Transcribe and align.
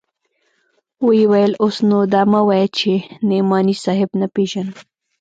ويې 1.05 1.25
ويل 1.31 1.53
اوس 1.63 1.77
نو 1.89 1.99
دا 2.13 2.21
مه 2.31 2.41
وايه 2.47 2.67
چې 2.77 2.91
نعماني 3.27 3.75
صاحب 3.83 4.09
نه 4.19 4.27
پېژنم. 4.33 4.69